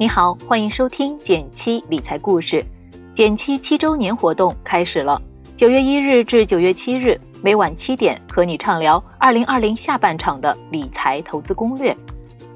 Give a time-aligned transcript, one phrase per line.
[0.00, 2.64] 你好，欢迎收听减七理财故事。
[3.12, 5.20] 减七七周年活动开始了，
[5.54, 11.94] 九月一日至九月七日，每晚七点和你畅聊二零二零下半场的理财投资攻略。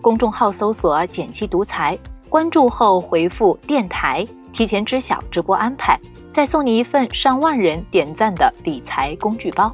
[0.00, 1.98] 公众号搜索“减七独裁，
[2.30, 6.00] 关注后回复“电台”，提前知晓直播安排，
[6.32, 9.70] 再送你一份上万人点赞的理财工具包。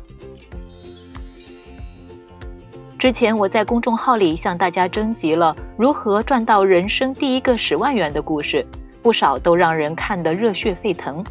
[3.01, 8.63] 之前我在公众号里向大家征集了如何赚到人生第一个十万元的故事，
[9.01, 11.25] 不少都让人看得热血沸腾。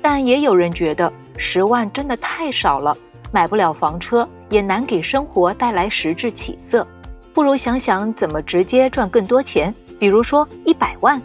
[0.00, 2.96] 但也有人觉得十万真的太少了，
[3.30, 6.86] 买不了房车，也难给生活带来实质起色。
[7.34, 11.20] 不如想想怎么直接赚更多钱，比如说一百万。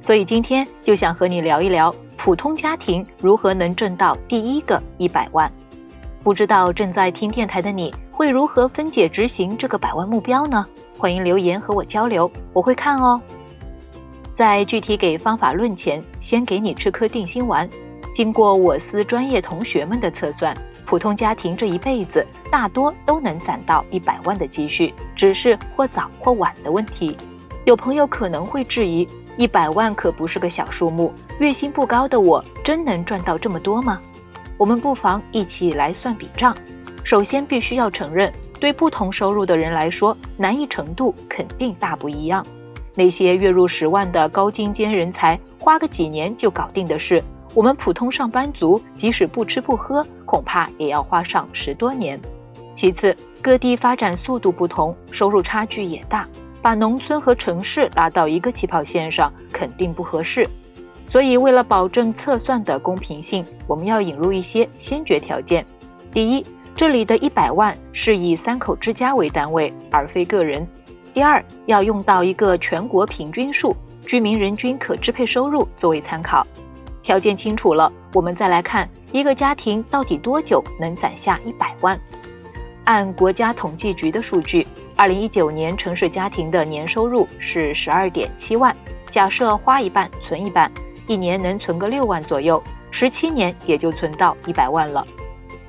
[0.00, 5.48] 所以今天就想和你聊一聊普通家庭如何能挣到第一个一百万。
[6.24, 7.94] 不知道正在听电台的你。
[8.16, 10.64] 会如何分解执行这个百万目标呢？
[10.96, 13.20] 欢迎留言和我交流，我会看哦。
[14.34, 17.68] 在具体给方法论前，先给你吃颗定心丸。
[18.14, 27.18] 经过我司专业同学们的测算，普通家庭这一辈子大多都能攒到一百万的积蓄，只是或早或晚的问题。
[27.66, 34.00] 有朋友可能会质疑，一百万可不是个小数目，月薪不高的我真能赚到这么多吗？
[34.56, 36.56] 我们不妨一起来算笔账。
[37.06, 42.44] 首先，必须要承认，对不同收入的人来说，难易程度肯定大不一样。
[42.96, 47.22] 那些月入十万的高精尖人才，花个几年就搞定的事，
[47.54, 52.20] 我们普通上班族即使不吃不喝，恐怕也要花上十多年。
[52.74, 56.26] 其次，各地发展速度不同，收入差距也大，
[56.60, 60.44] 把农村和城市拉到一个起跑线上，肯定不合适。
[61.06, 65.64] 所以，为了保证测算的公平性，我们要引入一些先决条件。
[66.12, 66.44] 第一，
[66.76, 70.68] 这里的一百万是以三口之家为单位，而非个人。
[71.14, 76.46] 第二，要用到一个全国平均数居民人均可支配收入作为参考。
[77.02, 81.98] 条件清楚了，我们再来看一个家庭到底多久能攒下一百万。
[82.84, 84.66] 按国家统计局的数据，
[84.96, 88.76] 二零一九年城市家庭的年收入是十二点七万。
[89.08, 90.70] 假设花一半存一半，
[91.06, 95.02] 一年能存个六万左右，十七年也就存到一百万了。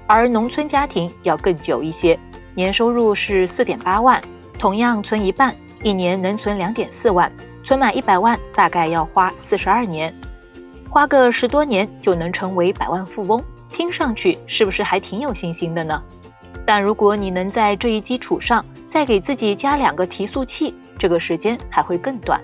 [0.08, 2.18] 而农村家庭要更久一些，
[2.56, 4.22] 年收入是四点八万，
[4.58, 5.54] 同样存一半，
[5.84, 7.30] 一年能存两点四万，
[7.64, 10.14] 存满一百万大概要花四十二年，
[10.90, 16.02] 花个十多年就能成为百万富翁，听上去是不是还挺有信心的呢？
[16.66, 22.42] 但如果你能在这一基础上再给自己加两个提速器，这个时间还会更短。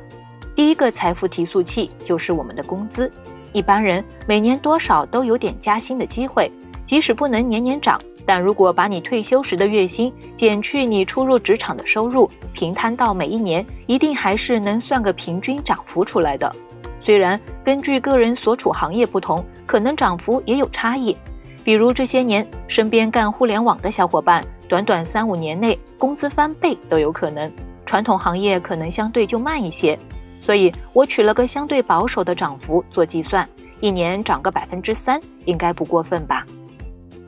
[0.53, 3.09] 第一个财富提速器就是我们的工资，
[3.53, 6.51] 一般人每年多少都有点加薪的机会。
[6.85, 16.53] 即使不能年年涨，但如果把你退休时的月薪减去你初入职场的收入，平摊到每一年，一定还是能算个平均涨幅出来的。
[17.01, 21.15] 虽然根据个人所处行业不同，可能涨幅也有差异。
[21.63, 27.51] 比如这些年身边干互联网的小伙伴，短短三五年内工资翻倍都有可能。
[27.85, 29.97] 传统行业可能相对就慢一些，
[30.39, 33.47] 所以我取了个相对保守的涨幅做计算，
[33.79, 36.45] 一年涨个百分之三，应该不过分吧。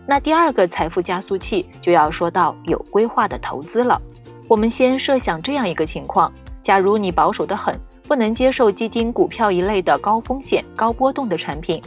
[0.07, 3.99] 那第二个财富加速器就要说到有规划的投资了。
[4.47, 11.81] 我们先设想这样一个情况：假如你保守得很，不能接受基金、股票一类的高风险、高波动的产品，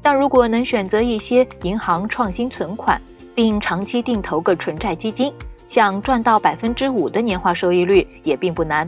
[0.00, 3.00] 但如果能选择一些银行创新存款，
[3.34, 5.32] 并长期定投个纯债基金，
[5.64, 8.84] 想赚到百分之五的年化收益率也并不难。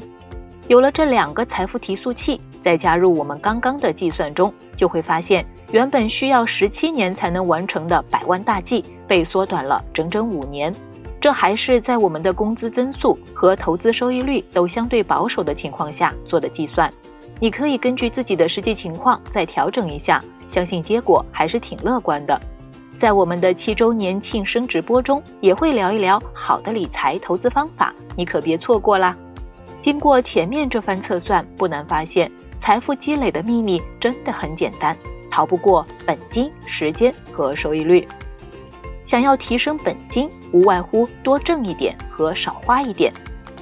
[0.66, 5.46] 有了这两个财富提速器，再加入我们刚刚的计算中，就会发现。
[5.74, 10.72] 原本需要十七年才能完成的百万大计，被缩短了整整五年。
[11.20, 16.88] 这还是在我们的工资增速和投资收益率都相对保守的情况下做的计算。
[17.40, 22.40] 你可以根据自己的实际情况再调整一下，相信结果还是挺乐观的。
[22.96, 29.16] 在我们的七周年庆生直播中，也会聊一聊好的理财投资方法，你可别错过啦。
[29.80, 34.96] 经过前面这番测算，不难发现，财富积累的秘密真的很简单。
[35.34, 38.06] 逃不过本金、时间和收益率。
[39.02, 43.12] 想要提升本金，无外乎多挣一点和少花一点。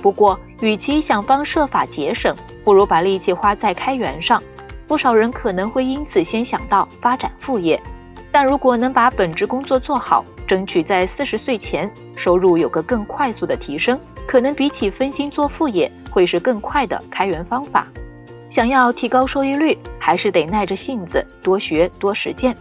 [0.03, 4.43] 不过，与其想方设法节省，不如把力气花在开源上。
[4.87, 7.83] 不少人可能会因此先想到发展副业，
[8.31, 17.87] 但如果能把本职工作做好，争取在四十岁前收入有个更快速的提升，可能比起分心做副业，会是更快的开源方法。
[18.51, 22.57] 想要提高收益率，还是得耐着性子多学多实践，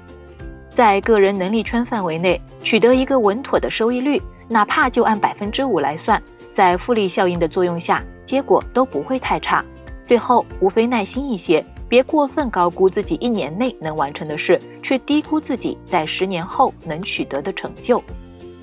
[0.69, 6.21] 在个人能力圈范围内取得一个稳妥的收益率，哪怕就按百分之五来算，
[6.53, 9.65] 在复利效应的作用下，结果都不会太差。
[10.05, 18.03] 最后无非耐心一些，别过分高估自己一年内能完成的事，却低估自己在十年后能取得的成就。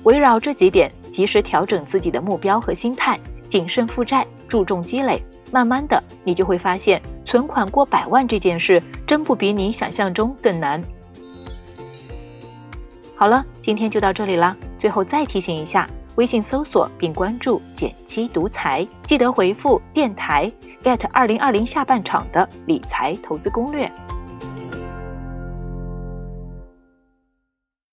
[0.03, 10.83] 围绕这几点，及时调整自己的目标和心态，谨慎负债，注重积累，慢慢的，你就会发现，存款过百万这件事，真不比你想象中更难。
[13.15, 14.55] 好了，今天就到这里啦。
[14.77, 20.51] 最后再提醒一下，微信搜索并关注“简七独裁，记得回复“电台
[20.83, 23.91] ”get 二零二零下半场的理财投资攻略。